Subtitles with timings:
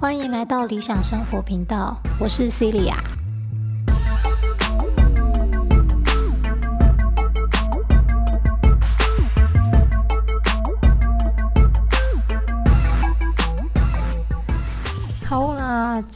[0.00, 3.13] 欢迎来到理想生活频道，我是 Celia。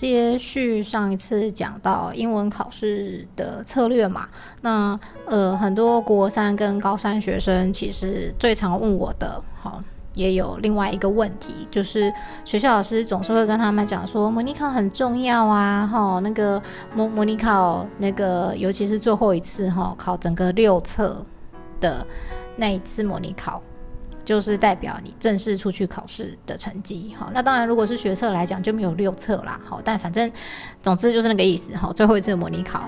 [0.01, 4.29] 接续上一次讲到英文考试的策略嘛，
[4.61, 9.83] 那呃，很多国三跟高三学生其实最常问我的，好。
[10.15, 12.13] 也有另外一个问题，就是
[12.45, 16.61] 学校老师总是会跟他们讲说，模拟考很重要啊，哈，那个
[16.93, 21.25] 模模拟考那个，尤其是最后一次哈，考整个六册
[21.79, 22.05] 的
[22.57, 23.63] 那一次模拟考，
[24.29, 27.31] 就是代表你正式出去考试的成绩，哈。
[27.33, 30.31] 那当然，如果是学测来讲就没有六册啦，好，但反正
[30.83, 32.87] 总之就是那个意思，哈，最后一次模拟考。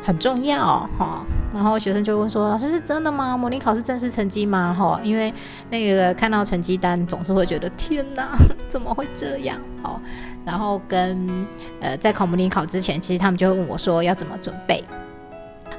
[0.00, 3.36] 很重要哈，然后学生就问说：“老师是真的吗？
[3.36, 5.34] 模拟考是正式成绩吗？”哈，因为
[5.68, 8.38] 那个看到成绩单总是会觉得天哪，
[8.70, 9.60] 怎么会这样？
[9.82, 10.00] 好，
[10.46, 11.46] 然后跟
[11.80, 14.82] 呃在考模拟考之前，其实他们就会问我说要怎么准备。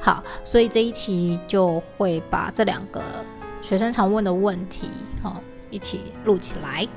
[0.01, 3.01] 好，所以这一期就会把这两个
[3.61, 4.89] 学生常问的问题
[5.21, 6.87] 哈一起录起来。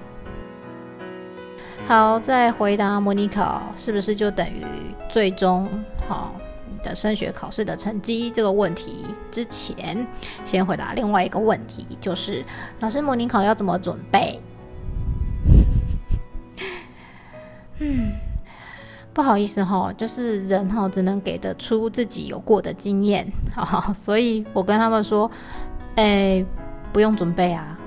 [1.87, 4.65] 好，在回答模拟考是不是就等于
[5.11, 5.69] 最终
[6.09, 6.35] 好？
[6.85, 10.05] 的升学考试的成绩这个问题之前，
[10.45, 12.45] 先回答另外一个问题，就是
[12.81, 14.41] 老师模拟考要怎么准备？
[17.79, 18.11] 嗯，
[19.15, 25.31] 不好意思哈，就是人哈只能给得出自己有过的经验，好，所以我跟他们说，
[25.97, 26.45] 哎，
[26.93, 27.79] 不用准备啊，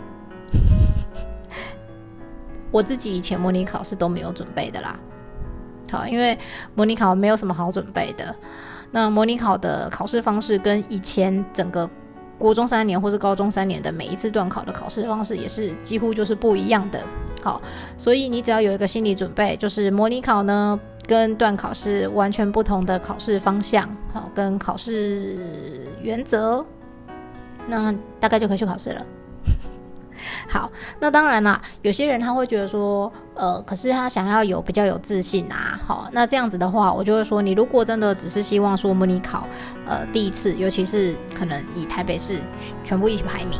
[2.71, 4.99] 我自己以前模拟考试都没有准备的啦，
[5.91, 6.37] 好，因为
[6.75, 8.35] 模拟考没有什么好准备的。
[8.91, 11.89] 那模拟考的考试方式跟以前整个
[12.37, 17.03] 国中三年或是高中三年的每一次段考的考试方式也是几乎就是不一样的。
[17.43, 17.61] 好，
[17.97, 25.35] 所以你只要有一个心理准备，就是模拟考呢跟段考是完全不同的考试方向，好，跟考试
[26.01, 26.65] 原则，
[27.67, 29.05] 那大概就可以去考试了。
[30.49, 39.47] 好，那当然啦，有些人他会觉得说，呃，可是他想要有比较有自信啊，好，那这样子的话，我就会说，你如果真的只是希望说模拟考，
[39.85, 42.39] 呃，第一次，尤其是可能以台北市
[42.83, 43.59] 全部一起排名，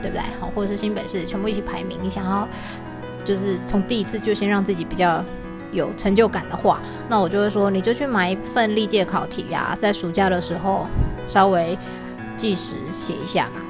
[0.00, 0.22] 对不对？
[0.40, 2.46] 好，或者是新北市全部一起排名，你想要
[3.24, 5.22] 就是从第一次就先让自己比较
[5.72, 10.86] 有成就感的话，那我就会说，你就去买一份历届考题呀，在暑假的时候
[11.26, 11.76] 稍微
[12.38, 13.60] 计时写一下嘛。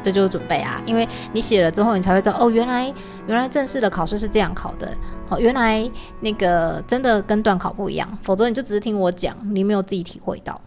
[0.00, 2.90] 这就是准备啊，因为你写了之后，你才会知道哦，原来
[3.26, 4.94] 原来正式的考试是这样考的，
[5.28, 10.58] 哦，原来那个真的跟段考不一样，否则你就只是听我讲，你没有自己体会到。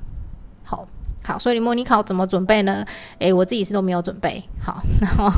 [0.63, 0.85] 好，
[1.23, 2.85] 好，所以你模拟考怎么准备呢？
[3.19, 5.31] 诶，我自己是都没有准备好， 然后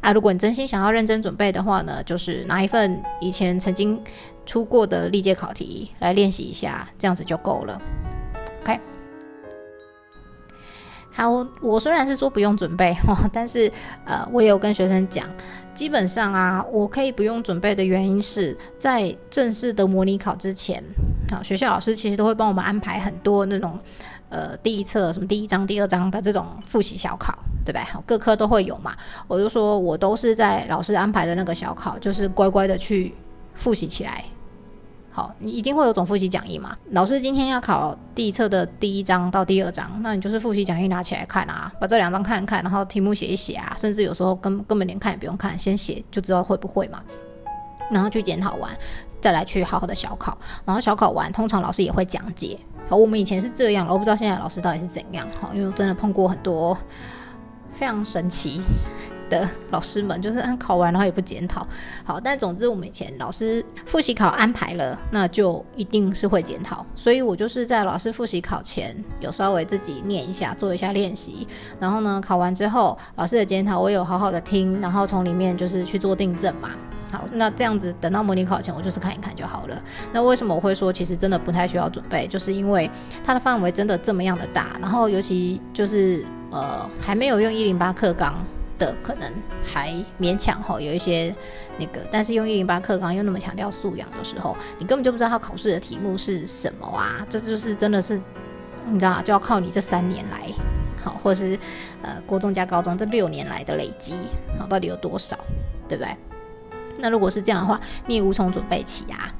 [0.00, 4.00] 啊，如果你真心想要认真准备的话呢，就是拿一份以前曾经
[4.46, 7.82] 出过的历届考题来练习一下，这样子就够了。
[11.16, 11.30] 好，
[11.62, 13.72] 我虽然是说不用准备哈， 但是
[14.04, 15.26] 呃，我也有跟学生讲，
[15.72, 20.84] 基本上啊，我可以不用准备的原因是在正式的模拟考之前，
[21.30, 23.78] 好，学校老师其实都会帮我们安排很多那种
[24.28, 27.34] 呃第一册什么第一章、第二章的这种复习小考，
[27.64, 27.82] 对吧？
[27.90, 28.94] 好，各科都会有嘛。
[29.26, 33.14] 我就说我都是在老师安排的那个小考，就是乖乖的去
[33.54, 34.22] 复习起来。
[35.16, 36.76] 好，你一定会有总复习讲义嘛？
[36.90, 47.02] 老师今天要考第一册的第一章到第二章，那你就是复习讲义拿起来看啊，把这两章看一看，然后题目写一写啊，甚至有时候根根本连看也不用看，先写就知道会不会嘛。
[47.90, 48.70] 然后去检讨完，
[49.18, 52.58] 再来去好好的小考，然后小考完，通常老师也会讲解。
[52.86, 55.26] 好，我们以前是这样，我不知道现在老师到底是怎样。
[55.40, 56.76] 好，因为我真的碰过很多
[57.70, 58.60] 非常神奇。
[59.28, 61.66] 的老师们就是按考完然后也不检讨，
[62.04, 71.46] 好，但总之我们以前老师复习考安排了，那就一定是会检讨，所以我就是在老师复习考前有稍微自己念一下，做一下练习，
[71.80, 76.70] 然后呢考完之后老师的检讨我有好好的听，然后从里面就是去做订正嘛。
[77.12, 79.82] 好，那这样子等到模拟考前我就是看一看就好了。
[80.12, 82.90] 那为什么我会说其实真的不太需要准备，就是因为
[83.24, 88.34] 它的范围真的这么样的大，然后尤其就是呃还没有用一零八课纲。
[88.78, 89.32] 的可能
[89.64, 91.34] 还勉强哈，有一些
[91.78, 97.26] 那个，但是用一零八课纲又那么强调素养的时候，你根本就不知道他考试的题目是什么啊！
[97.28, 98.20] 这就是真的是，
[98.86, 100.46] 你知道就要靠你这三年来，
[101.02, 101.58] 好，或是
[102.02, 104.14] 呃国中加高中这六年来的累积，
[104.58, 105.36] 好，到底有多少，
[105.88, 106.16] 对不对？
[106.98, 109.34] 那如果是这样的话，你也无从准备起啊！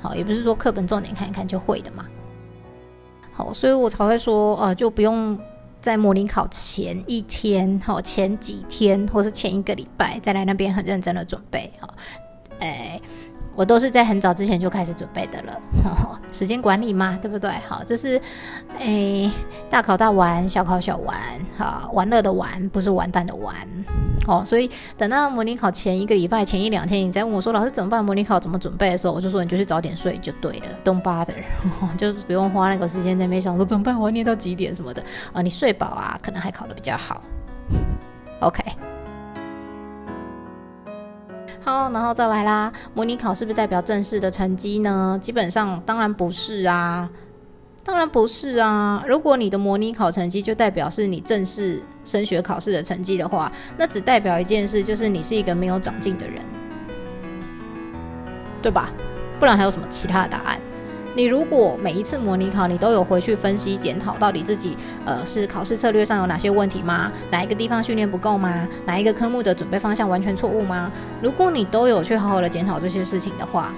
[0.00, 2.06] 好，也不是说课本重点看一看就会的嘛。
[3.32, 5.38] 好，所以我才会说，呃，就不用。
[5.82, 11.94] 在模拟考前一天、哈前几天，或是前一个礼拜，再来那边很认真的准备，哈，
[12.60, 12.98] 哎。
[13.54, 15.60] 我都是在很早之前就开始准备的了，
[16.32, 17.50] 时间管理嘛，对不对？
[17.68, 18.20] 好，就是，
[18.78, 19.30] 诶，
[19.68, 21.16] 大考大玩，小考小玩，
[21.56, 23.54] 好，玩乐的玩，不是完蛋的玩，
[24.26, 28.02] 哦，所以等到模拟考前一个礼拜、前一两天，你再问我说老师怎么办？
[28.02, 31.34] 模拟考怎么准备的时候，我就说你就去早点睡就对了，Don't bother，
[31.98, 35.02] 就不用花那个时间在那边想说怎么办，我要念到几点什么的
[35.32, 37.22] 啊，你睡饱啊，可能还考得比较好
[38.40, 38.91] ，OK。
[41.64, 42.72] 好，然后再来啦。
[42.92, 45.18] 模拟考是不是代表正式的成绩呢？
[45.22, 47.08] 基本上当然不是啊，
[47.84, 49.04] 当然不是啊。
[49.06, 56.42] 如果你的模拟考成绩就代表是你正式升学考试的成绩的话，那只代表一件事，就是你是一个没有长进的人，
[58.60, 58.92] 对吧？
[59.38, 60.60] 不然还有什么其他的答案？
[61.14, 64.74] 你如果每一次模拟考你都有回去分析检讨，到底自己
[65.04, 67.12] 呃是考试策略上有哪些问题吗？
[67.30, 68.66] 哪一个地方训练不够吗？
[68.86, 70.90] 哪一个科目的准备方向完全错误吗？
[71.20, 73.74] 如果你都有去好好的检讨这些事情的话，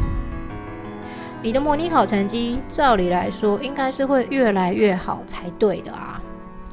[1.43, 6.21] 你的模拟考成绩照理来说应该是会越来越好才对的啊。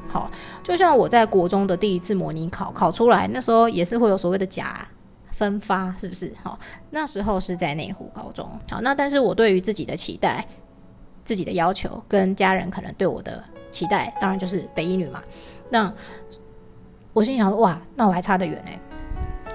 [0.08, 0.30] 好，
[0.62, 4.86] 就像我在国中的第一次模拟考考出来，那时候也是会有所谓的假。
[5.32, 6.32] 分发是不是？
[6.42, 6.56] 好，
[6.90, 8.48] 那时候是在内湖高中。
[8.70, 10.46] 好，那但是我对于自己的期待、
[11.24, 15.20] 自己的要求，跟家人可能对我的期待，当然就是北一女嘛。
[15.70, 15.92] 那
[17.12, 18.70] 我心想说，哇，那我还差得远呢。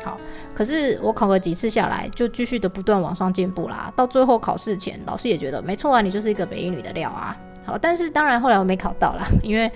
[0.03, 0.19] 好，
[0.53, 3.93] 可是我考个几次下来，就继续的不断往上进步啦。
[3.95, 7.37] 到最后考试前，老师也觉得没错啊，你就是一个北一女的料啊。
[7.65, 9.71] 好，但是当然后来我没考到啦， 因为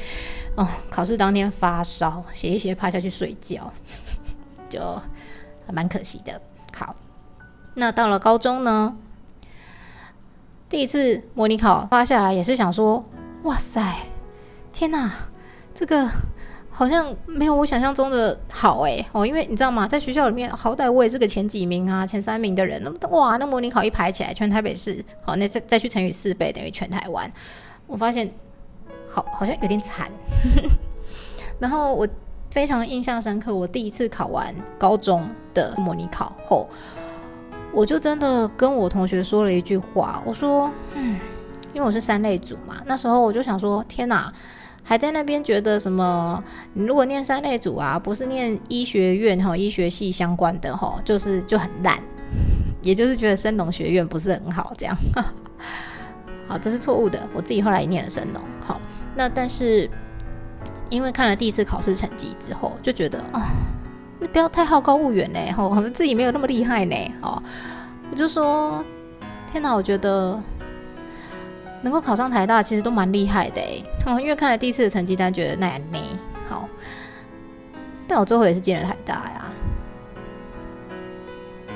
[0.56, 3.72] 哦，考试当天发烧，写一写趴下去睡觉，
[4.68, 4.80] 就。
[5.68, 6.42] 蛮可惜的。
[6.74, 6.96] 好，
[7.76, 8.96] 那到了高中呢？
[10.70, 13.04] 第一次模拟考发下来，也是想说，
[13.44, 13.82] 哇塞，
[14.72, 15.12] 天哪，
[15.74, 16.10] 这个
[16.70, 22.82] 好像没有我想象中的好哎哦，因为你知道吗，在学校里面，好歹我也是个前几名啊，前三名的人。
[22.84, 27.30] 那么哇，那模拟考一排起来，全台北市，好，那再再去乘以四倍，等于全台湾。
[27.86, 28.34] 我发现，
[29.10, 30.10] 好，好像有点惨。
[31.60, 32.08] 然后我。
[32.52, 33.56] 非常印象深刻。
[33.56, 36.70] 我第一次考完高中的模拟考后，
[37.72, 41.18] 我就真的跟我同学说了一句话，我说：“嗯，
[41.74, 44.32] 因为我是三类组嘛，那时候我就想说，天哪，
[44.84, 46.44] 还在那边觉得什么？
[46.74, 51.98] 你如果念三类组啊，不是念医学院哈，医学系相关的哈，就是就很烂，
[52.84, 54.98] 也就是觉得升农学院不是很好，这样。
[56.50, 57.26] 好，这是错误的。
[57.34, 58.82] 我自己后来念了升农，好，
[59.16, 59.90] 那但是。
[60.92, 63.48] 因为看了第一次考试成绩之后，就觉得啊，
[64.20, 67.42] 那不要太好高骛远嘞，吼，好像自己没有那么厉害呢，哦，
[68.12, 68.84] 我就说，
[69.52, 70.38] 天哪，我觉得
[71.82, 73.62] 能够考上台大其实都蛮厉害的，
[74.06, 76.04] 哦，因为看了第一次的成绩单，觉得那也没
[76.50, 76.68] 好，
[78.08, 79.51] 但我最后也是进了台大呀。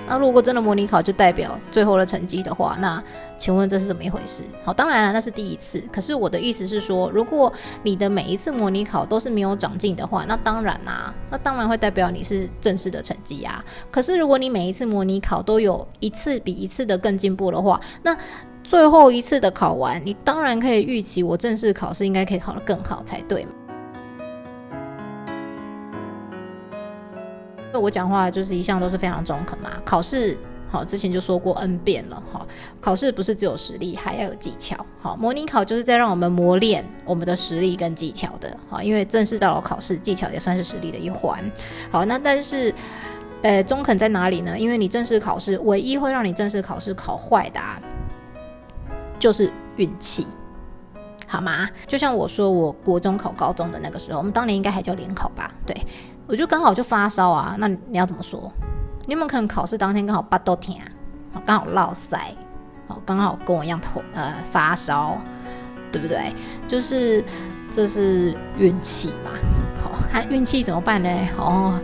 [0.08, 3.04] 那如果真的模拟考就代表最后的成绩的话，那
[3.38, 4.44] 请问这是怎么一回事？
[4.64, 5.84] 好，当然了，那是第一次。
[5.92, 7.52] 可是我的意思是说，如果
[7.84, 13.64] 你的每一次模拟考都是没有长进的话，那当然啦，那当然会代表你是正式的成绩啊。
[13.92, 18.16] 可是如果你每一次模拟考都有一次比一次的更进步的话，那
[18.64, 23.52] 最后一次的考完，你当然可以预期我正式考试应该可以考得更好才对嘛。
[27.80, 29.72] 我讲话就是一向都是非常中肯嘛。
[29.84, 32.46] 考试好，之前就说过 N 遍了哈。
[32.82, 34.76] 考试不是只有实力，还要有技巧。
[35.00, 38.58] 好，模拟考就是在让我们磨练我们的实力跟技巧的。
[38.70, 41.40] 好，因为正式到了考试，技巧也算是实力的一环。
[41.92, 42.74] 好，那但是，
[43.44, 44.58] 呃，中肯在哪里呢？
[44.58, 47.62] 因为你正式考试，唯一会让你正式考试考坏的，
[49.18, 50.28] 就是运气，
[51.28, 51.70] 好吗？
[51.88, 55.50] 就像我说，我国中考高中的那个时候，我们当年应该还叫联考吧？
[55.66, 55.76] 对。
[56.28, 58.52] 我就刚好就发烧啊，那你要怎么说？
[59.06, 60.82] 你有没有可能考试当天刚好八度天，
[61.46, 62.18] 刚好落塞，
[62.88, 65.18] 哦，刚好跟我一样头呃发烧，
[65.92, 66.34] 对不对？
[66.68, 67.24] 就是
[67.70, 69.32] 这是运气嘛。
[69.80, 71.10] 好，那运气怎么办呢？
[71.38, 71.80] 哦，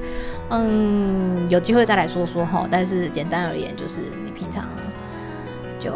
[0.49, 2.67] 嗯，有机会再来说说哈。
[2.71, 4.67] 但是简单而言，就是你平常
[5.77, 5.93] 就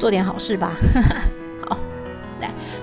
[0.00, 0.72] 做点好事吧。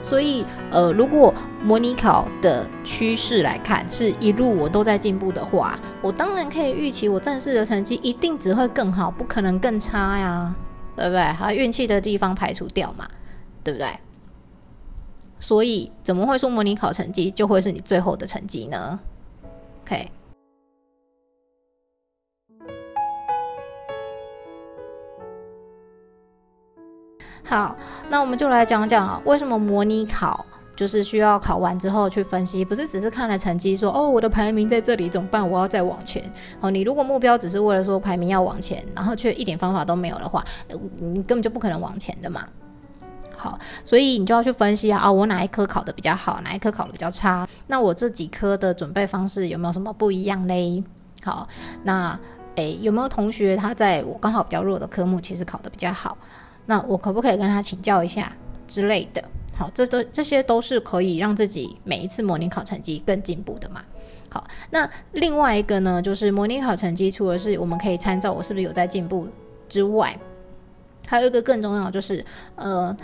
[0.02, 10.56] 所以，呃，如果模拟考的趋势来看，是一路我都在进步的话，我当然可以预期我正式的成绩一定只会更好，不可能更差呀，
[10.96, 11.22] 对不对？
[11.34, 13.08] 好，运气的地方排除掉嘛，
[13.64, 13.88] 对不对？
[15.40, 19.00] 所以，怎么会说模拟考成绩就会是你最后的成绩呢
[19.84, 20.12] ？OK。
[27.46, 27.76] 好，
[28.10, 35.50] 那我们就来讲讲啊为什么模拟考就是需要考完之后去分析，不是只是看了成绩说哦，我的排名在这里怎么办？
[35.50, 36.24] 我要再往前。
[36.62, 40.42] 哦，你如果目标只是为了说排名要往前，然后却一点方法都没有的话，
[41.00, 42.46] 你根本就不可能往前的嘛。
[43.36, 47.48] 好，所以你就要去分析啊，我哪一科考的比较好，哪一科考的比较差？
[47.68, 50.84] 那我这几科的准备方式有没有什么不一样嘞？
[51.24, 51.48] 好，
[51.84, 52.18] 那
[52.56, 56.18] 诶，有没有同学他在我刚好比较弱的科目其实考的比较好？
[56.70, 58.32] 那我可不可以跟他请教一下
[58.68, 59.24] 之类的？
[59.58, 63.82] 好，这都这些都是可以让自己每一次模拟考成绩更进步的嘛。
[64.30, 69.28] 好，那另外一个呢，就是模拟考成绩除了是我们可以参照我是不是有在进步
[69.68, 70.16] 之外，
[71.08, 72.24] 还有一个更重要就是，
[72.56, 72.96] 呃，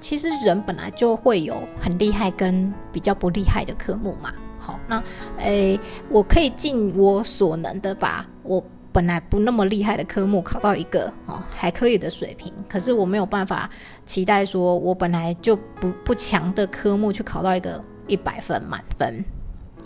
[0.00, 4.32] 其实人本来就会有很厉害跟比较不厉害的科目嘛。
[4.58, 5.02] 好，那
[5.36, 8.64] 诶，我可以尽我所能的把我。
[8.92, 13.70] 本来不那么厉害的科目考到一个哦还可以的水平，可是我没有办法
[14.04, 19.24] 期待说我本来就不不强的科目去考到一个一百分满分。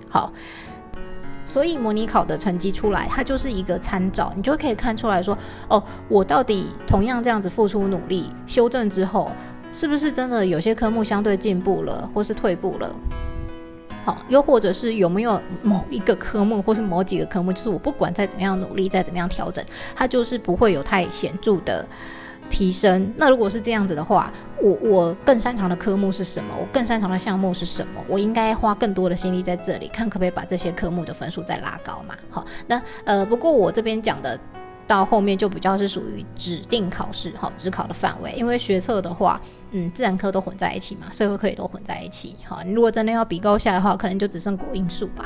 [0.09, 0.33] 好，
[1.45, 5.37] 所以模拟考的成绩出来，它就是一个参照，你就可以看出来说，
[5.69, 9.31] 哦，我到底同样这样子付出努力修正之后，
[9.73, 12.95] 是不是真的有些科目相对进步了，或是退步了？
[14.05, 19.65] 好，又或者是有没有某一个科目，或是某几个科目，就是我不管再怎么样努力，再怎么样调整，
[19.97, 21.87] 它就是不会有太显著的
[22.51, 23.13] 提升。
[23.17, 24.31] 那如果是这样子的话，
[24.61, 26.55] 我我更擅长的科目是什么？
[26.61, 28.01] 我更擅长的项目是什么？
[28.07, 32.15] 我应该花更多的心力在这里，看可不可以把这些科目的分数再拉高嘛？
[32.31, 34.39] 好，那呃，不过我这边讲的。
[34.87, 38.31] 到后面就比较是属于指定考试，哈，指考的范围。
[38.33, 42.63] 因为学测的话，嗯，自然科都混在一起嘛，社会科也都混在一起，哈。
[42.65, 45.25] 你如果真的要比高下的话，可能就只剩国英数吧。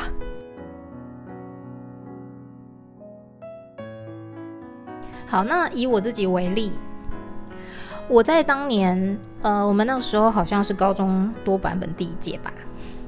[5.27, 6.73] 好，那以我自己为例，
[8.09, 12.53] 我在当年，呃，我们那个时候好像是高中多版本第一届吧，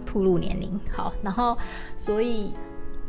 [0.04, 0.78] 铺路年龄。
[0.92, 1.56] 好，然后
[1.96, 2.52] 所以。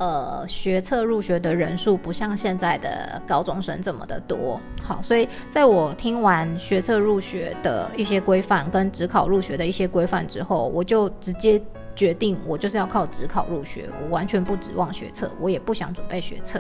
[0.02, 11.62] 呃，学测入学的人数不像现在的高中生这么的多，好，所以在我听完学测入学的一些规范跟职考入学的一些规范之后，我就直接
[11.96, 16.60] 决定，我就是要靠职考入学，我完全不指望学测，我也不想准备学测。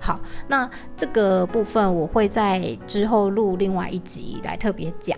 [0.00, 0.66] 好，那
[0.96, 5.14] 这个部分我会在之后录另外一集来特别讲。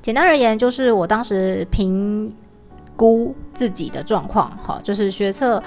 [0.00, 2.34] 简单而言，就是我当时评
[2.96, 5.62] 估自己的状况，好，就是学测。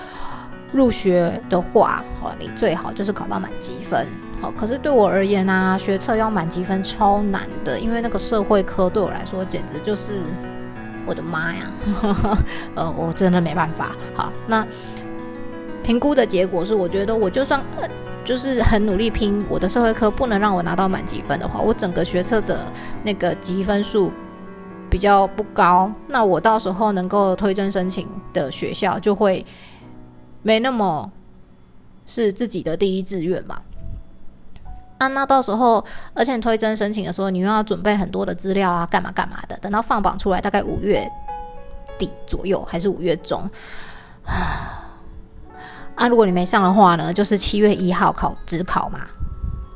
[0.74, 4.08] 入学的话，哦，你最好就是考到满积分，
[4.42, 4.52] 好。
[4.52, 10.24] 可是对我而言啊，学测要满积分超难的，因为那个社会科对我来说简直就是
[11.06, 11.72] 我的妈呀，
[12.74, 13.96] 呃，我真的没办法。
[14.16, 14.66] 好，那
[15.84, 17.88] 评估的结果是，我觉得我就算呃
[18.26, 22.66] 就是很努力拼我的社会科，不能让我拿到满积分的话，我整个学测的
[23.04, 24.12] 那个积分数
[24.90, 29.46] 比较不高，那我到时候能够推甄申请的学校就会。
[30.44, 31.12] 没那么
[32.06, 33.62] 是自己的第一志愿嘛？
[35.00, 35.84] 啊，那到时候，
[36.14, 39.58] 而且推甄申请的时候，你又要准备很多的资料啊，干嘛干嘛的。
[39.58, 41.10] 等到放榜出来，大概五月
[41.98, 43.50] 底左右，还是五月中
[45.96, 46.08] 啊？
[46.08, 49.02] 如果你没上的话呢，就是七月一号考职考嘛。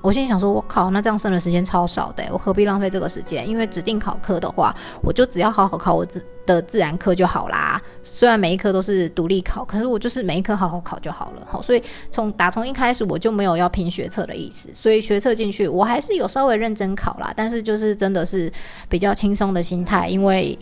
[0.07, 3.45] 我心里想说，我靠，那这样剩的时间超少的，我何必浪费这个时间？
[3.45, 7.81] 因为指定考科的话，我就只要好好考我自的自然科就好啦。
[8.01, 11.41] 虽然每一科都是独立考，可是我就是每一科好好考就好了。
[11.45, 18.49] 好，所以从打从一开始我就没有要拼学测的意思，所以学测进去我还是有稍微认真考啦，但是就是真的是
[18.87, 20.57] 比较轻松的心态，因为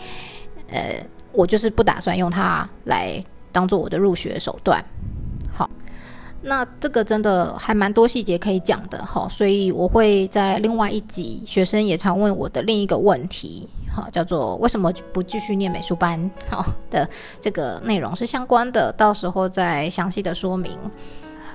[0.71, 4.83] 呃，我就是不打算用它来当做我的入学手段。
[6.47, 16.29] 那这个真的还蛮多细节可以讲的哈，所以我会在另外一集，学生也常问我的另一个问题，好，叫做为什么不继续念美术班？
[16.47, 17.09] 好的，
[17.41, 20.77] 这个内容是相关的，到时候再详细的说明。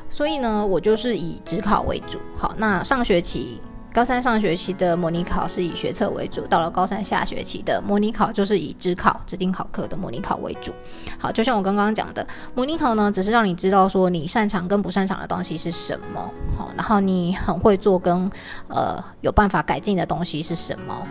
[0.08, 2.18] 所以呢，我就是以职考为主。
[2.36, 3.60] 好，那上学期。
[3.92, 10.72] 高三上学期的模拟考是以学测为主，到了高三下学期的模拟考就是以指考指定考科的模拟考为主。
[11.18, 18.30] 好，就像我刚刚讲的，模拟考呢，只是让你知道说你擅长跟不擅长的东西是什么，好，然后你很会做跟
[18.68, 21.06] 呃有办法改进的东西是什么。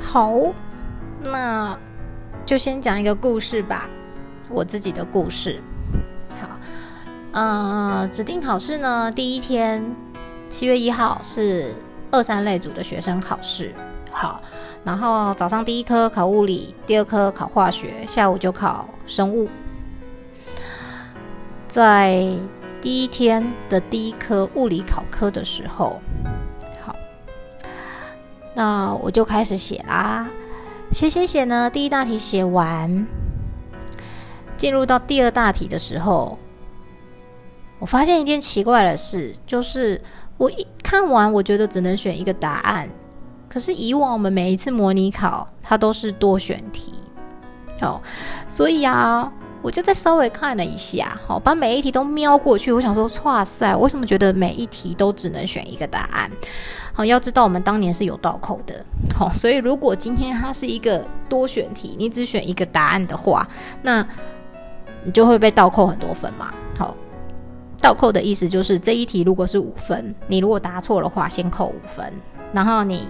[0.00, 0.34] 好，
[1.20, 1.78] 那
[2.46, 3.86] 就先讲一个故事吧，
[4.48, 5.62] 我自己的故事。
[6.40, 6.48] 好，
[7.32, 9.94] 呃，指定考试呢，第一天。
[10.52, 11.72] 七月一号是
[12.10, 13.74] 二三类组的学生考试，
[14.10, 14.38] 好，
[14.84, 19.48] 然后早上第一科考物理，第二科考化学，下午就考生物。
[21.66, 22.28] 在
[22.82, 26.02] 第一天的第一科物理考科的时候，
[26.84, 26.94] 好，
[28.54, 30.28] 那我就开始写啦。
[30.90, 33.06] 写写写呢，第一大题写完，
[34.58, 36.38] 进入到第二大题的时候，
[37.78, 40.02] 我发现一件奇怪的事，就是
[40.42, 42.90] 我一看完，我觉得只能选一个答案。
[43.48, 46.92] 可是以往我们每一次模拟考，它都是多选题，
[47.80, 48.00] 哦，
[48.48, 49.30] 所以啊，
[49.62, 52.72] 我就再稍微看了一下，好，把每一题都瞄过去。
[52.72, 56.28] 我想说，哇塞，为什么觉得每一题都只能选一个答案？
[56.92, 58.84] 好，要知道我们当年是有倒扣的，
[59.16, 63.46] 好，所以如果今天它是一个多选题，你只选一个答案的话，
[63.82, 64.04] 那
[65.04, 66.52] 你就会被倒扣很多分嘛。
[66.76, 66.96] 好，
[67.82, 72.10] 倒扣的意思就是这一题如果是五分，你如果答错的话，先扣五分，
[72.54, 73.06] 然后你。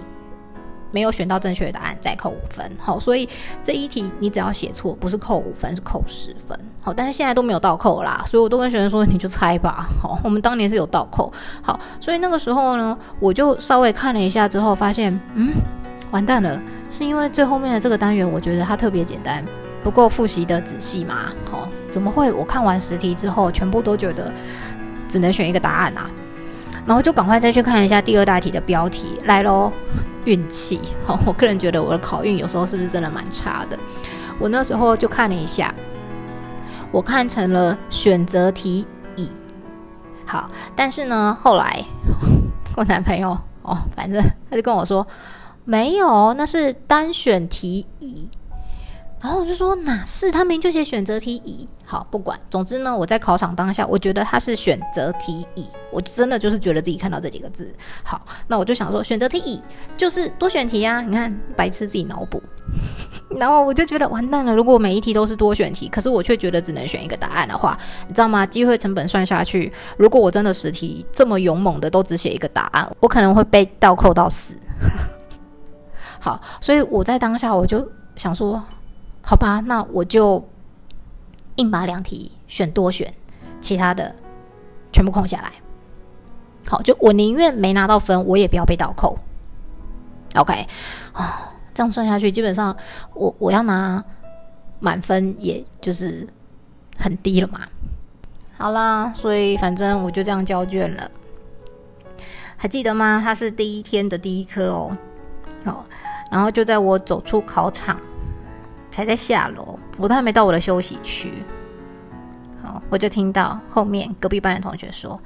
[0.95, 2.63] 没有选到正确的答案，再扣五分。
[2.77, 3.27] 好，所以
[3.63, 6.55] 这一题你只要写错，不是扣五分，是扣十分。
[6.83, 9.89] 好，但是现在都没有倒扣啦，所以我都跟学生说，你就猜吧。
[9.99, 11.33] 好，我们当年是有倒扣。
[11.63, 15.51] 好，所以那个时候呢，我就稍微看了一下之后，发现，嗯，
[16.11, 16.61] 完蛋了，
[16.91, 19.43] 是因为最后面的这个单元，我觉得它特别简单，
[19.83, 21.31] 不够复习的仔细嘛。
[21.51, 22.31] 好，怎么会？
[22.31, 24.31] 我看完十题之后，全部都觉得
[25.07, 26.09] 只能选一个答案啊？
[26.85, 29.71] 然后就赶快再去看一下第二大题的标题，来喽。
[30.25, 33.77] 运气，好，我个人觉得我的考运有时候是不是真的蛮差的？
[34.39, 35.75] 我那时候就看了一下，
[36.93, 38.87] 我看成了选择题
[39.17, 39.29] 乙，
[40.25, 41.83] 好，但是呢，后来
[42.77, 45.05] 我男朋友哦，反正他就跟我说，
[45.65, 48.29] 没有，那是单选题乙。
[49.23, 59.61] 然后我就说哪是他明明就写选择题乙，好不管，总之呢，我在考场当下，我觉得他是选择题乙，我真的就是觉得自己看到这几个字，好，那我就想说选择题乙
[59.95, 62.43] 就是多选题啊，你看白痴自己脑补，
[63.39, 68.45] 然后我就觉得完蛋了，如果每一题都是多选题，可是我却觉得只能选一个答案的话，你知道吗？
[68.45, 74.53] 机会成本算下去，如果我真的十题这么勇猛的都只写一个答案，我可能会被倒扣到死。
[76.19, 78.61] 好，所以我在当下我就想说。
[79.25, 80.47] 好吧，那我就
[81.55, 83.11] 硬把两题选多选，
[83.61, 84.13] 其他的
[84.91, 85.53] 全部空下来。
[86.69, 89.17] 好，就我宁愿没拿到分，我也不要被倒扣。
[90.35, 90.67] OK，
[91.13, 92.75] 啊，这样算下去，基本上
[93.13, 94.03] 我我要拿
[94.79, 96.27] 满分，也就是
[96.97, 97.61] 很低了嘛。
[98.57, 101.09] 好啦，所以反正我就这样交卷了。
[102.57, 103.21] 还记得吗？
[103.23, 104.97] 它是第一天的第一科哦。
[105.63, 105.85] 好，
[106.29, 107.99] 然后就在我走出考场。
[108.93, 111.33] 才在下楼，我都还没到我的休息区，
[112.63, 115.19] 好，我就听到后面隔壁班的同学说：“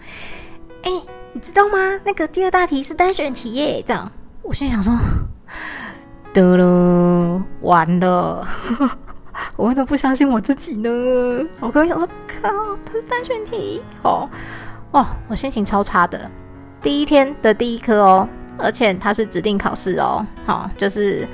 [0.84, 0.92] 哎，
[1.34, 1.78] 你知道吗？
[2.06, 4.10] 那个第二大题是单选题耶。”这样，
[4.42, 4.94] 我心想说
[6.32, 8.48] ：“得了，完了，
[9.58, 10.90] 我怎么不相信我自己呢？”
[11.60, 12.08] 我刚想说
[12.42, 12.50] ：“靠，
[12.86, 14.30] 它是单选题。”哦，
[14.92, 16.32] 哇，我心情超差的。
[16.82, 21.28] 第一天的第一科哦，而且它是指定考试哦，好，就是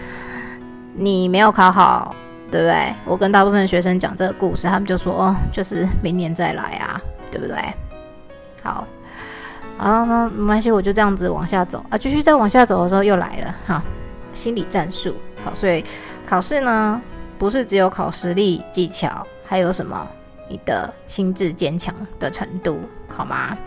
[0.96, 2.16] 你没有考好。
[2.52, 2.94] 对不对？
[3.04, 7.02] 我跟大部分学生讲这个故事，他们就说：“哦，就是明年再来啊，
[7.32, 7.58] 对不对？”
[8.62, 8.86] 好，
[9.80, 11.98] 然后呢，没关系，我就这样子往下走啊。
[11.98, 13.84] 继续再往下走的时候，又来了哈，
[14.34, 15.16] 心理战术。
[15.44, 15.84] 好，所以
[16.28, 17.02] 考试呢，
[17.40, 20.08] 不是只有考实力技巧，还有什么？
[20.48, 23.58] 你的心智坚强的程度，好吗？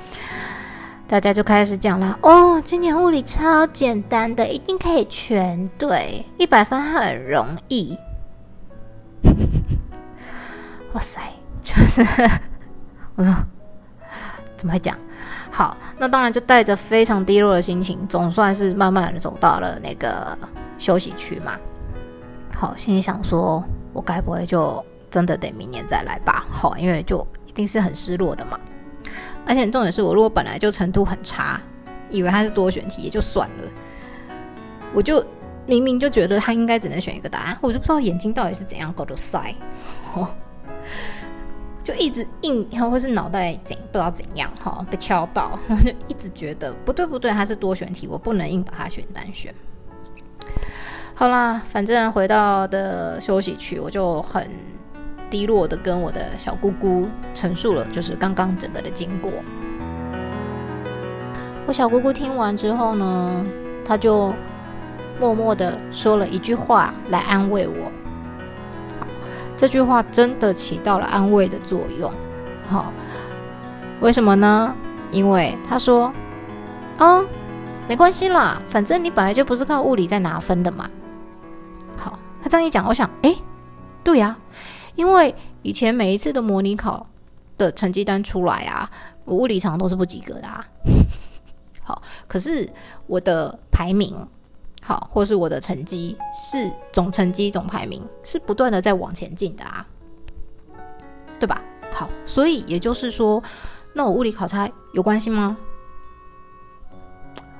[1.09, 7.97] 大家就开始讲了哦，今年物理超简单的，一定可以全对，一百分很容易。
[10.93, 11.21] 哇塞，
[11.63, 12.03] 就是
[13.15, 13.33] 我说
[14.57, 14.99] 怎么会讲？
[15.53, 20.37] 好，那当然就带着非常低落的心情，总算是慢慢的走到了那个
[20.77, 21.57] 休息区嘛。
[22.53, 26.45] 好，心里想说，我该不会就真的得明年再来吧？
[26.51, 28.59] 好，因为就一定是很失落的嘛。
[29.47, 31.61] 而且重点是我如果本来就程度很差，
[32.11, 33.69] 以为他是多选题也就算了，
[34.93, 35.25] 我就
[35.67, 39.55] 明明就觉得他应该只能选一个答案，我就不知道眼睛到底是怎样搞的塞。
[41.85, 49.55] 就一直硬，或是脑袋怎不知道怎样哈，被敲到，我就一直觉得不对不对，它是多选题，我不能硬把它选单选。
[51.15, 54.51] 好啦，反正回到的休息区，我就很
[55.31, 59.31] 低落的跟我的小姑姑陈述了，就是刚刚整个的经过。
[61.67, 63.45] 我小姑姑听完之后呢，
[63.85, 64.33] 她就
[65.19, 67.91] 默默的说了一句话来安慰我。
[69.57, 72.13] 这句话真的起到了安慰的作用，
[72.69, 72.93] 好，
[74.01, 74.75] 为什么呢？
[75.11, 76.13] 因为她说
[76.99, 77.25] ：“啊，
[77.89, 80.91] 没关系啦，反正你本来就不是靠物理在拿分的嘛。”
[81.97, 83.35] 好，她这样一讲，我想，哎，
[84.05, 84.37] 对呀，
[84.97, 85.33] 因为
[85.63, 87.07] 以前每一次的模拟考
[87.57, 88.91] 的成绩单出来啊，
[89.25, 90.67] 我物理常常都是不及格的啊。
[91.85, 92.69] 好，可是
[93.07, 94.15] 我的排名。
[94.83, 99.85] 好，或是我的成绩是总成绩总排名是不断的在往前进的啊，
[101.41, 101.61] 对吧？
[101.93, 103.43] 好，所以也就是说，
[103.95, 105.57] 那我物理考差有关系吗？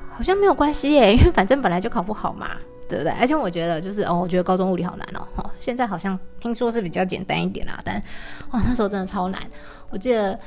[0.09, 2.51] 好像没有关系耶，因为反正本来就考不好嘛，
[2.89, 3.13] 对不对？
[3.13, 7.97] 而且我觉得就是哦，我觉得高中物理好难哦，哦，现在好像听说是比较简单一点啦，但
[8.51, 9.41] 哦那时候真的超难。
[9.91, 10.39] 我记得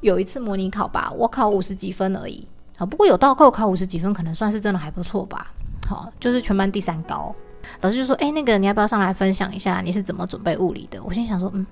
[0.00, 2.46] 有一次模拟考吧，我考五十几分而已，
[2.76, 5.52] 啊，不过有倒扣考五十几分，可能算是真的还不错吧。
[5.88, 7.34] 好，就是全班第三高。
[7.80, 11.66] 老师就说：“哎，那个你要不要上来分享一下你是怎么准备物理的？”我心想说：“嗯，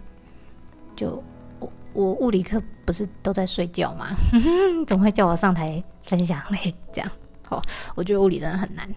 [0.96, 1.22] 就
[1.60, 4.08] 我我物理课不是都在睡觉吗？
[4.86, 7.10] 总会叫我上台分享嘞，这样。”
[7.48, 7.62] 好，
[7.94, 8.88] 我觉得物理真的很难。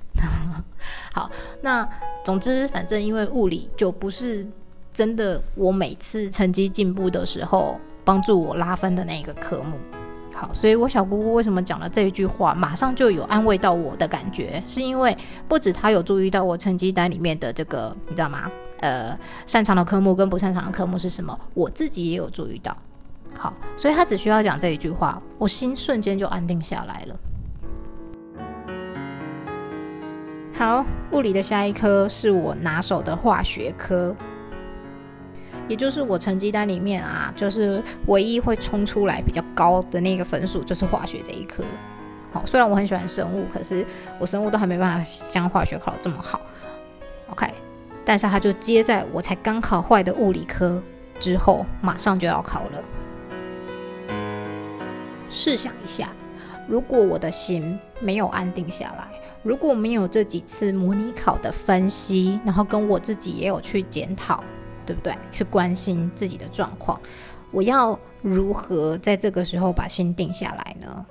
[1.14, 1.30] 好，
[1.62, 1.88] 那
[2.24, 4.48] 总之，反正因为物理就不是
[4.92, 9.78] 真的，我每次成绩进步的时候帮助我拉分的那个科目。
[10.34, 15.16] 好，所以我小姑姑为什么讲了这一句话，马上就有安慰到我的感觉，是因为
[15.48, 18.50] 不止她有注意到我成绩单里面的这个，你知道吗？
[18.80, 22.76] 呃，擅长的科目跟不擅长的科目是什么，我自己也有注意到。
[23.38, 27.16] 好，所以她只需要讲这一句话，我心瞬间就安定下来了。
[30.60, 34.14] 好，物理的下一科是我拿手的化学科，
[35.70, 41.64] 也就是我成绩单里面啊，就是唯一会冲出来比较高的那个分数，就是化学这一科。
[42.34, 43.86] 好，虽然我很喜欢生物，可是
[44.20, 46.42] 我生物都还没办法将化学考的这么好。
[47.30, 47.48] OK，
[48.04, 50.84] 但是它就接在我才刚考坏的物理科
[51.22, 52.84] 之后，马上就要考了。
[55.30, 56.10] 试想一下，
[56.68, 59.08] 如果我的心没有安定下来。
[59.42, 64.44] 如果没有这几次模拟考的分析，然后跟我自己也有去检讨，
[64.86, 65.18] 对不对？
[65.32, 67.00] 去关心自己的状况，
[67.52, 71.06] 我要如何在这个时候把心定下来呢？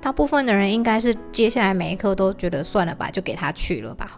[0.00, 4.12] 大部分的人应该是接下来每一科都觉得算了吧，就给他去了吧，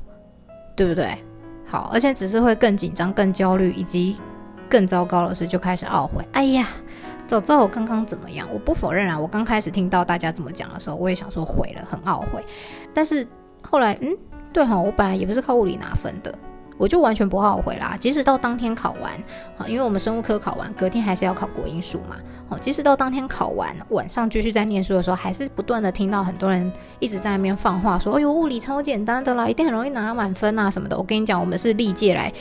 [0.76, 1.16] 对不对？
[1.66, 4.16] 好，而且只是会更紧张、更焦虑，以及
[4.68, 6.22] 更糟糕的是就开始懊悔。
[6.32, 6.66] 哎呀！
[7.26, 8.48] 早知道我刚刚怎么样？
[8.50, 12.42] 我不否认啊，我刚开始听到大家这么讲的时候，我也想说毁了，很懊悔。
[12.94, 13.26] 但是
[13.62, 14.16] 后来，嗯，
[14.52, 16.34] 对哈，我本来也不是靠物理拿分的，
[16.76, 17.96] 我就完全不懊悔啦。
[17.98, 19.12] 即使到当天考完，
[19.56, 22.16] 啊，因为我们生物科考完，隔天还是要考国英数嘛。
[22.48, 32.32] 哦，即使到当天考完，晚上继续在念书的时候，还是不断的听到很多人一直在那边放话，说：“哎呦，物理超简单的啦，一定很容易拿满分啊什么的。”我跟你讲，我们是历届来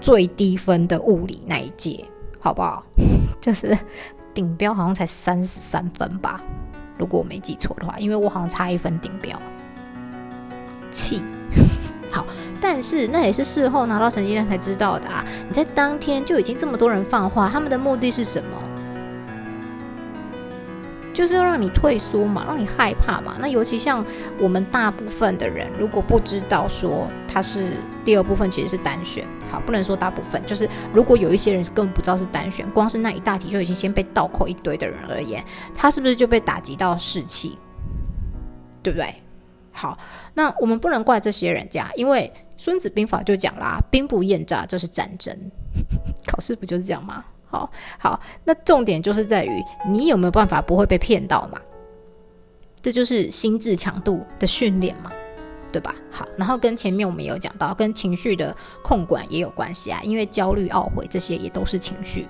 [0.00, 2.04] 最低分的物理那一届。
[2.40, 2.84] 好不好？
[3.42, 3.76] 就是
[4.32, 6.40] 顶标好像才三十三分吧，
[6.96, 9.36] 如果我没记错的话，因为我好像差一分顶标，
[10.90, 11.22] 气。
[12.10, 12.24] 好，
[12.60, 15.24] 但是那也是事后拿到成绩单才知道的啊！
[15.46, 18.62] 你在当天就已经这么多人放话，他们的目的是什么？
[21.12, 23.36] 就是要让你退缩嘛，让你害怕嘛。
[23.40, 24.04] 那尤其像
[24.38, 27.72] 我们大部分的人，如果不知道说它是
[28.04, 29.26] 第二部分，其实是单选。
[29.50, 37.58] 好，不能说大部分，就是如果有一些人是根本不知道是单选，光是那一大题就已经先被倒扣一堆的人而言，他是不是就被打击到士气？
[38.82, 39.14] 对不对？
[39.78, 39.96] 好，
[40.34, 45.32] 那我们不能怪这些人家，因为《孙子兵法》就讲啦，“兵不厌诈”这是战争，
[46.26, 47.24] 考试不就是这样吗？
[47.46, 51.60] 好好，那重点就是在于你有没有办法不会被骗到嘛？
[52.82, 55.12] 这就是心智强度的训练嘛，
[55.72, 55.94] 对吧？
[56.10, 62.26] 好，然后跟前面我们有讲到，跟情绪的控管也有关系啊，因为焦虑、懊悔这些也都是情绪。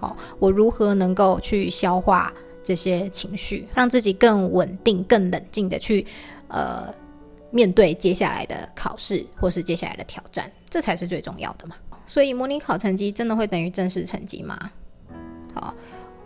[0.00, 2.32] 好，我如何能够去消化
[2.64, 6.06] 这些情绪，让自己更稳定、更冷静的去
[6.50, 6.92] 呃
[7.50, 11.74] 面对接下来的考试或是接下来的挑战，这才是最重要的嘛。
[12.06, 14.70] 所以模拟考成绩真的会等于正式成绩吗？
[15.54, 15.74] 好，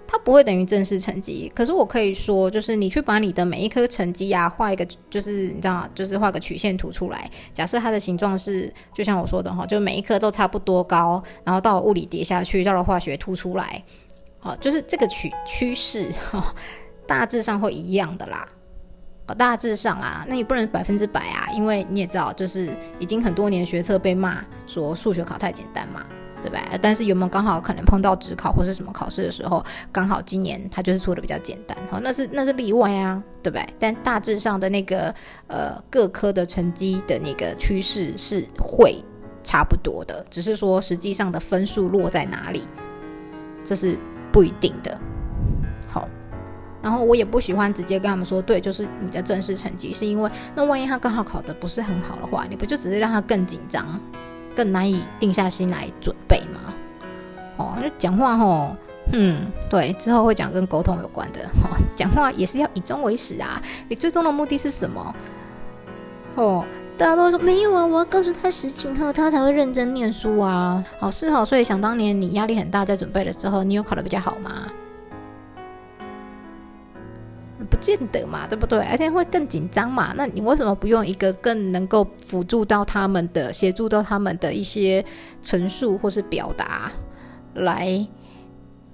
[0.07, 1.51] 它不会等于正式成绩。
[1.55, 7.31] 可是我可以说，就是你去把你的每一科成绩啊画一个，就是你知道，就是画个曲线图出来。
[7.53, 13.83] 假设它的形状是，就像我说的哈，就每一科都差不多高，然后到物理跌下去，到了化学凸出来，
[14.39, 16.55] 好，就是这个趋趋势哈，
[17.07, 18.49] 大致上会一样的啦。
[19.33, 26.05] 大致上啊，那也不能百分之百啊，因为你也知道，就是已经很多年学测被骂说数学考太简单嘛，
[26.43, 26.61] 对吧？
[26.83, 33.67] 但是有没有刚好可能碰到职考或是什么考试的时候，刚好今年他就是出的比较简单，哦，那是那是例外啊，对不对？
[33.79, 35.15] 但大致上的那个
[35.47, 39.03] 呃各科的成绩的那个趋势是会
[39.43, 42.63] 差不多的，只是说实际上的分数落在哪里，
[43.65, 43.99] 这是
[44.31, 44.99] 不一定的。
[46.85, 53.99] 然后我也不喜欢直接跟他们说，对，就是你的正式成绩，是因为那万一他刚好考的不是很好的话，你不就只是让他更紧张，
[54.55, 56.61] 更难以定下心来准备吗？
[57.57, 58.77] 哦，那讲话吼，
[59.12, 63.62] 嗯，对，之后会讲跟沟通有关的，哦，讲话也是要以终为始啊。
[63.88, 65.14] 你最终的目的是什么？
[66.35, 66.62] 哦，
[66.99, 70.85] 大家都说没有啊，我要告诉他实情后，他才会认真念书啊。
[70.99, 74.66] 好是好，所以想当年你压力很大，在准备的时候，你有考得比较好吗？
[77.71, 78.81] 不见得嘛，对不对？
[78.81, 80.12] 而且会更紧张嘛。
[80.17, 85.05] 那你为什么不用一个更能够辅助到他们的、协助到他们的一些
[85.43, 86.90] 陈述或是表达，
[87.55, 88.07] 来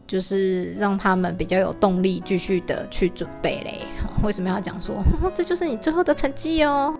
[0.06, 3.80] 就是让他们比较有动力继续的去准备嘞？
[4.22, 5.02] 为什么要讲说
[5.34, 6.94] 这就是你最后的成绩哦？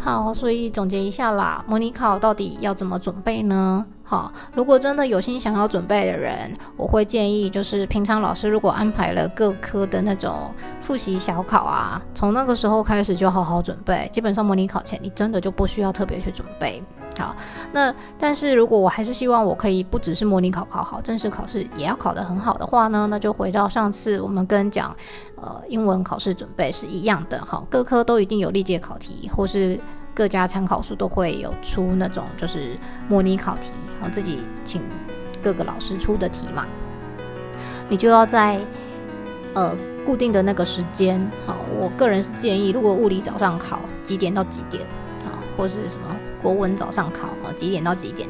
[0.00, 3.84] 好，所以总结一下啦，模拟考到底要怎么准备呢？
[4.04, 16.82] 好，如果真的有心想要准备的人，我会建议就是平常老师如果安排了各科的那种复习小考啊，从那个时候开始就好好准备，基本上模拟考前你真的就不需要特别去准备。
[17.18, 17.34] 好，
[17.72, 24.94] 那但是如果我还是希望我可以不只是模拟考考好，正式考试也要考得很好的话呢，那就回到上次我们跟讲，
[25.34, 27.44] 呃，英文考试准备是一样的。
[27.44, 29.78] 好，各科都一定有历届考题，或是
[30.14, 32.78] 各家参考书都会有出那种就是
[33.08, 34.80] 模拟考题，我自己请
[35.42, 36.66] 各个老师出的题嘛，
[37.88, 38.60] 你就要在
[39.54, 39.76] 呃
[40.06, 44.84] 固定的那个时间，好，我个人是建议，如果物理早上考几点到几点，
[45.24, 46.16] 啊，或是什么。
[46.42, 48.28] 国文早上考哦，几点到几点？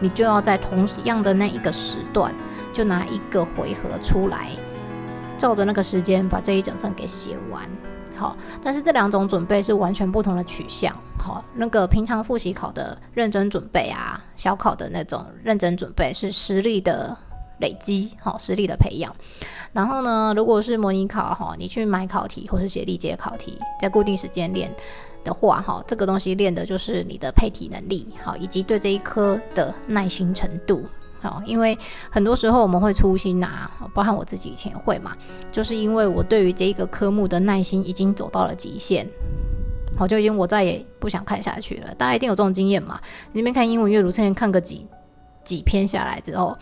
[0.00, 2.34] 你就要在同样的那一个时段，
[2.72, 4.50] 就拿一个回合出来，
[5.38, 7.62] 照着那个时间把这一整份给写完。
[8.14, 10.94] 好，但是这两种准备是完全不同的取向。
[11.18, 17.16] 好，那个平常复习考的认真准备啊，小考的那种认真准备是实力的
[17.60, 19.14] 累积，好，实力的培养。
[19.72, 24.70] 然后呢，如果是模拟考哈，你去买考题或是写历届考题，在固定时间练。
[25.26, 30.84] 的话，哈，这个东西练的就是你的配体能力，好，以及对这一科的耐心程度，
[31.20, 31.76] 好，因为
[32.08, 35.16] 很多时候我们会粗心呐，包含我自己以前会嘛，
[35.50, 39.04] 就是因为我对于这一个科目的耐心已经走到了极限，
[39.98, 41.92] 好，就已经我再也不想看下去了。
[41.96, 43.00] 大家一定有这种经验嘛？
[43.32, 44.86] 你那边看英文阅读，之看个几
[45.42, 46.56] 几篇下来之后，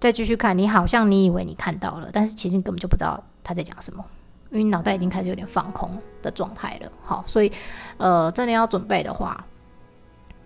[0.00, 4.04] 再继续看，你好像你以为你看到了，但是其实你根本就不知道他在讲什么。
[4.50, 5.90] 因为脑袋已经开始有点放空
[6.22, 7.50] 的状态了，好，所以，
[7.96, 9.44] 呃，真的要准备的话，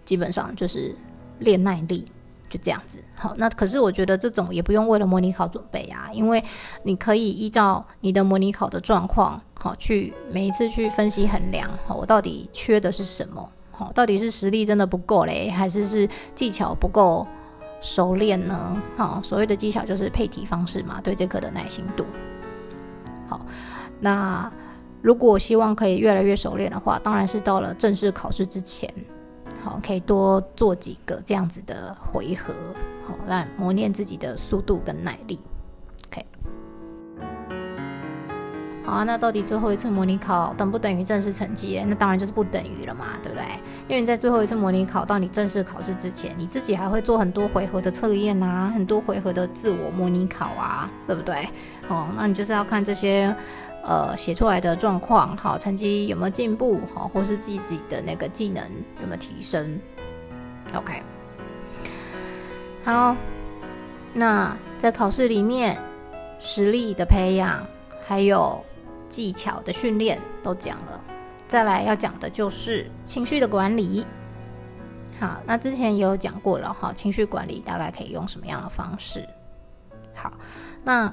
[0.04, 0.94] 基本上就是
[1.38, 2.04] 练耐力，
[2.48, 2.98] 就这样子。
[3.14, 6.42] 好，那可是我觉得这种也不用为了模拟考准备啊，因为
[6.82, 13.48] 你可以依照你的模拟考的状况，好，去每一次去分析衡量，好，我到底缺的是什么？
[13.72, 17.26] 好，到底是实力真的不够嘞，还是是技巧不够
[17.80, 18.82] 熟练呢？
[18.96, 22.04] 好，所谓的技巧就是配题方式嘛，对这课的耐心度，
[24.00, 24.50] 那
[25.02, 28.92] 如果希望可以越来越熟练的话，当然是到了正式考试之前，
[29.62, 32.52] 好，可以多做几个这样子的回合，
[33.06, 35.40] 好，来磨练自己的速度跟耐力。
[36.06, 36.26] OK，
[38.82, 41.82] 好啊，那到底最后一次模拟考等不等于正式成绩？
[41.86, 43.44] 那当然就是不等于了嘛，对不对？
[43.88, 51.48] 因为你在最后一次模拟考到你正式考试之前，你自己还会做很多回合的测验啊，很多回合的自我模拟考啊，对不对？
[51.88, 53.34] 哦，那你就是要看这些。
[53.82, 58.62] 呃，写出来的状况，好，成绩有没有进步，好，或是自己的那个技能
[59.00, 59.80] 有没有提升
[60.74, 61.02] ？OK，
[62.84, 63.16] 好，
[64.12, 65.76] 那在考试里面，
[66.38, 67.66] 实力的培养
[68.06, 68.62] 还有
[69.08, 71.00] 技巧的训练都讲了，
[71.48, 74.06] 再来要讲的就是情绪的管理。
[75.18, 79.26] 好，那之前也有讲过了哈，情绪管理大概可以用什么样的方式？
[80.14, 80.30] 好，
[80.84, 81.12] 那。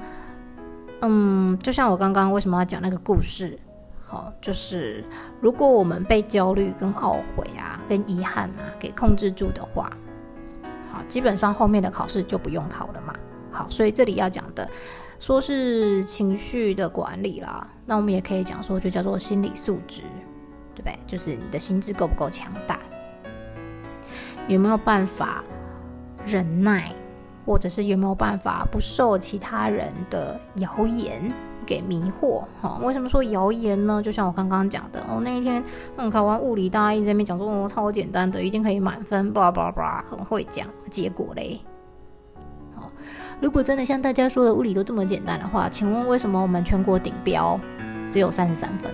[1.01, 3.57] 嗯，就像我刚刚为什么要讲那个故事，
[3.99, 5.05] 好，就是
[5.39, 9.91] 如果我们被焦虑、跟懊悔啊、跟遗憾啊给控制住的话，
[10.91, 13.13] 好，基本上后面的考试就不用考了嘛。
[13.51, 14.67] 好，所以这里要讲的，
[15.19, 20.01] 说是情绪的管理啦，那我们也可以讲说，就叫做心理素质，
[20.75, 20.97] 对不对？
[21.05, 22.79] 就是你的心智够不够强大，
[24.47, 25.43] 有没有办法
[26.25, 26.93] 忍耐？
[27.47, 31.31] 或者是有没有办法不受其他人的谣言
[31.65, 32.43] 给迷惑？
[32.61, 34.01] 哈，为什么说谣言呢？
[34.03, 35.63] 就像我刚刚讲的，哦，那一天
[35.95, 40.67] 嗯考完物理，大家一直在那边讲说哦超简单的，一定可以满分，巴拉巴拉巴拉，很会讲。
[40.91, 41.61] 结果嘞，
[43.39, 47.57] 如果真的像大家说的物理都这么简单的话，请问为什么我们全国顶标
[48.11, 48.91] 只有三十三分？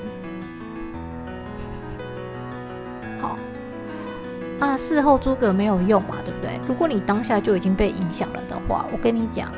[4.60, 6.60] 啊，事后诸葛没有用嘛，对不对？
[6.68, 9.52] 如果你当下就已经被影响了的话，我跟你讲，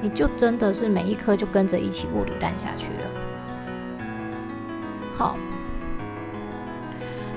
[0.00, 3.10] 你就真的是每一科就跟着一起物理烂下去了。
[5.16, 5.36] 好，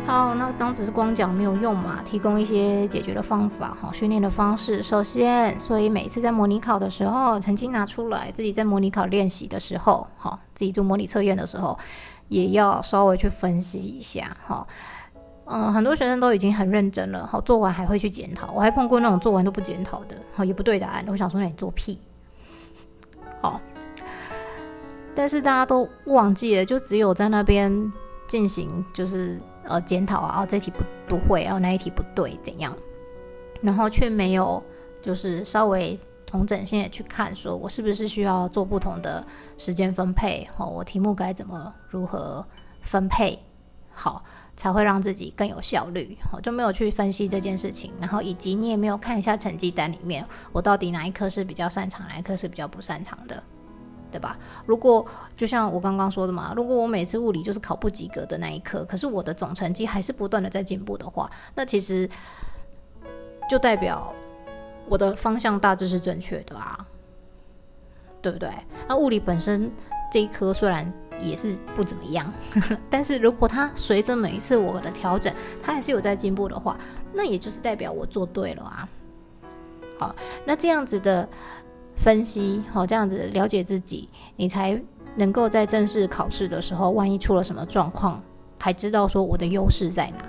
[0.05, 4.83] 好，那当只是光讲没有用嘛，提供一些解决的方法哈，训练的方式。
[4.83, 11.77] 首先，所以每次在模拟考的时候，曾经拿出来自己在模拟考练习的时候，哈，自己做模拟测验的时候，
[12.27, 14.67] 也要稍微去分析一下哈。
[15.49, 18.51] 嗯，很多学生都已经很认真了，好，做完还会去检讨。
[18.53, 21.05] 我还碰过那种做完都不检讨的，好，也不对答案。
[21.07, 21.99] 我想说，那你做屁？
[23.41, 23.59] 好，
[25.15, 27.91] 但是大家都忘记了，就只有在那边
[28.27, 29.39] 进行，就是。
[29.69, 32.73] 呃，检讨啊，哦，这题不不会，哦，那一题不对，怎样？
[33.61, 34.63] 然后却没有，
[35.01, 39.21] 就是稍微同整性的去看，说我是不是需要做不同的
[39.57, 40.47] 时间分配？
[40.55, 42.45] 好，我题目该怎么如何
[42.81, 43.37] 分配
[43.91, 44.23] 好，
[44.57, 46.17] 才会让自己更有效率？
[46.33, 53.41] 我就没有去分析这件事情，然后以及你也没有看一下成绩单里面，我到底哪一科是比较擅长，哪一科是比较不擅长的。
[54.09, 54.39] 对吧？
[54.65, 62.09] 如果就像我刚刚说的嘛，如果我每次物理就是考不及格的那一科，可是我的总成绩还是不断的在进步的话，那其实
[63.49, 64.15] 就代表
[64.87, 66.87] 我的方向大致是正确的啊，
[68.21, 68.49] 对不对？
[68.87, 69.69] 那物理本身
[70.09, 72.31] 这一科虽然也是不怎么样，
[72.89, 76.77] 但是如果它随着每一次我的调整，它还是有在进步的话，
[77.13, 78.89] 那也就是代表我做对了啊。
[79.97, 81.27] 好，那这样子的。
[81.99, 84.79] 分析好，这样子了解自己，你才
[85.15, 88.21] 能够在正式考试的时候，万一出了什么状况，
[88.59, 90.23] 还知道说我的优势在哪。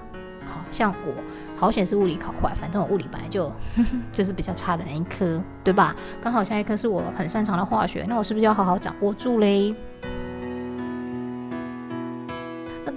[0.47, 1.13] 好像我
[1.55, 3.53] 好险是物理考坏，反正我物理本来就
[4.11, 5.95] 就是比较差的那一科，对吧？
[6.23, 9.75] 刚好下一科是我很擅长的化学，那我是不是要好好掌握住嘞？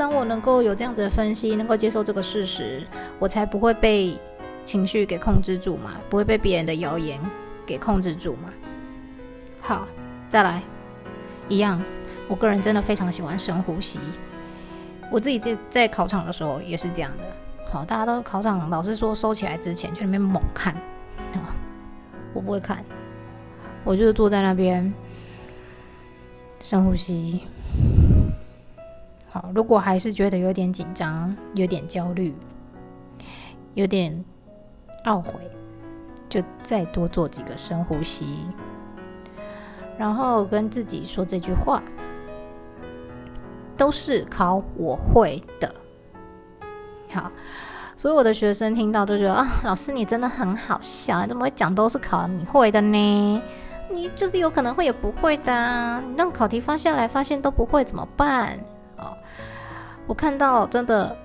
[0.01, 2.83] 当我能够有这样子的分析，能够接受这个事实，
[3.19, 4.19] 我才不会被
[4.63, 7.19] 情绪给控制住嘛，不会被别人的谣言
[7.67, 8.49] 给控制住嘛。
[9.59, 9.87] 好，
[10.27, 10.63] 再来，
[11.47, 11.79] 一样。
[12.27, 13.99] 我个人真的非常喜欢深呼吸。
[15.11, 17.23] 我自己在在考场的时候也是这样的。
[17.71, 20.75] 好，大家都考场老师说收起来之前就那边猛看，
[22.33, 22.83] 我不会看，
[23.83, 24.91] 我就是坐在那边
[26.59, 27.43] 深呼吸。
[29.31, 32.35] 好，如果还是觉得有点紧张、有点焦虑、
[33.75, 34.23] 有点
[35.05, 35.39] 懊悔，
[36.27, 38.45] 就再多做几个深呼吸。
[39.97, 41.81] 然后跟自己说这句话，
[43.77, 45.73] 都是考我会的。
[47.13, 47.31] 好，
[47.95, 53.41] 所有的学生听到都觉得啊，老师你真的很好笑，怎么会讲都是考你会的呢？
[53.89, 58.59] 你就是有可能会也不会的，你让考题发下来发现都不会怎么办？
[60.12, 61.15] 我看到真的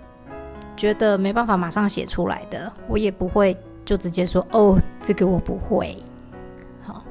[0.76, 6.00] 觉得没办法马上写出来的，我也不会就直接说哦，这个我不会。
[6.84, 7.02] 好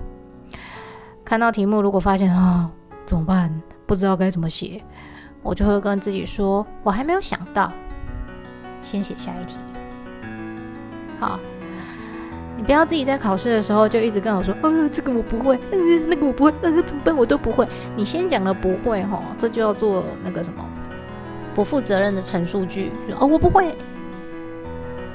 [1.26, 2.72] 看到题目，如果发现啊
[3.06, 3.62] 怎么办？
[3.86, 4.82] 不知道该怎么写，
[5.44, 7.70] 我就会跟自己说：“我还没有想到，
[8.82, 9.60] 先写下一题。”
[11.20, 11.38] 好，
[12.56, 17.14] 你不要自己在考试的时候就一直跟我说：“呃，这个我不会，呃，那个我不会，呃，怎么办？
[17.14, 20.66] 我都不会。”你先讲了不会，哈，这就要做那个什么
[21.56, 23.74] 不负责任的陈述句，说：“哦，我不会，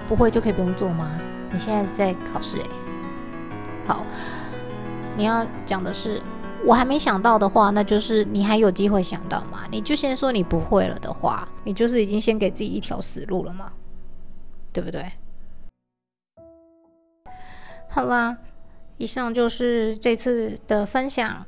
[0.09, 1.21] 不会就可以不用做吗？”
[1.53, 2.67] 你现在在考试，诶，
[3.87, 4.05] 好。
[5.17, 6.19] 你要讲的是，
[6.65, 9.67] 我还没想到的话，那就是你还有机会想到嘛？
[9.71, 13.71] 你就先说你不会了的话，你就是已经先给自己一条死路了嘛，
[14.73, 15.05] 对不对？
[17.91, 18.39] 好啦，
[18.97, 21.45] 以上就是这次的分享。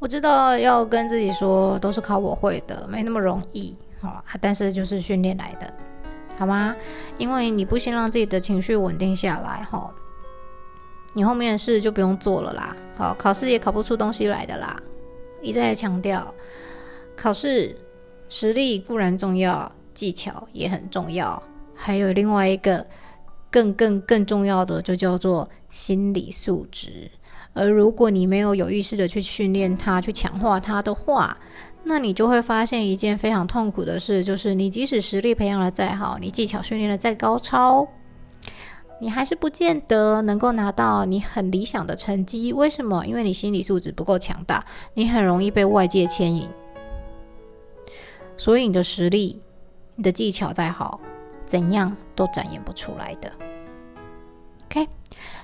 [0.00, 5.72] 我知道要跟自己说都是靠我会的，没那么容易啊，但是就是训练来的，
[6.38, 6.74] 好吗？
[7.18, 9.92] 因为你不先让自己的情绪稳定下来，哈。
[11.12, 14.80] 你后面的事就不用做了啦，好，考试也考不出东西来的啦。
[15.42, 16.34] 一再强调，
[17.14, 17.76] 考试
[18.30, 21.42] 实力固然重要，技巧也很重要，
[21.74, 22.86] 还有另外一个
[23.50, 27.10] 更更更重要的，就叫做心理素质。
[27.52, 31.36] 而如果你没有有意识的去训练它，去强化它的话，
[31.84, 37.86] 那你就会发现一件非常痛苦的事，就是你即使实力培养的再好，你技巧训练的再高超。
[39.02, 43.06] 你还是不见得能够拿到你很理想的成绩，为什么？
[43.06, 46.46] 因为你心理素质不够强大，你很容易被外界牵引，
[48.36, 49.40] 所以你的实力、
[49.96, 51.00] 你的技巧再好，
[51.46, 53.32] 怎样都展现不出来的。
[54.66, 54.86] OK，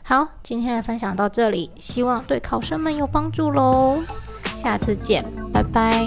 [0.03, 4.03] 好，今天的分享到这里，希望对考生们有帮助喽。
[4.57, 6.07] 下次见，拜拜。